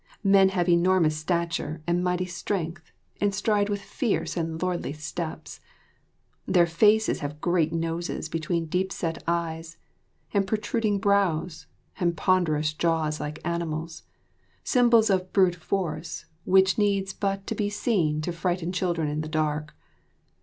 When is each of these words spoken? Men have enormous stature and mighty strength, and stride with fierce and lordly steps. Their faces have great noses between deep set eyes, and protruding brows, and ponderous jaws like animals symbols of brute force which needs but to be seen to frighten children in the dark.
Men 0.23 0.49
have 0.49 0.67
enormous 0.67 1.15
stature 1.15 1.83
and 1.85 2.03
mighty 2.03 2.25
strength, 2.25 2.91
and 3.21 3.35
stride 3.35 3.69
with 3.69 3.83
fierce 3.83 4.35
and 4.35 4.59
lordly 4.59 4.93
steps. 4.93 5.59
Their 6.47 6.65
faces 6.65 7.19
have 7.19 7.39
great 7.39 7.71
noses 7.71 8.27
between 8.27 8.65
deep 8.65 8.91
set 8.91 9.21
eyes, 9.27 9.77
and 10.33 10.47
protruding 10.47 10.97
brows, 10.97 11.67
and 11.99 12.17
ponderous 12.17 12.73
jaws 12.73 13.19
like 13.19 13.45
animals 13.45 14.01
symbols 14.63 15.11
of 15.11 15.31
brute 15.33 15.57
force 15.57 16.25
which 16.45 16.79
needs 16.79 17.13
but 17.13 17.45
to 17.45 17.53
be 17.53 17.69
seen 17.69 18.21
to 18.21 18.31
frighten 18.33 18.71
children 18.71 19.07
in 19.07 19.21
the 19.21 19.29
dark. 19.29 19.75